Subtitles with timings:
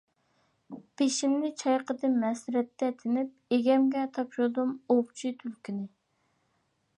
[1.01, 5.87] بېشىمنى چايقىدىم ھەسرەتتە تىنىپ، ئىگەمگە تاپشۇردۇم ئوۋچى تۈلكىنى.